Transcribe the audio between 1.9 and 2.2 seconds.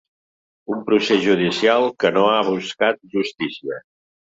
que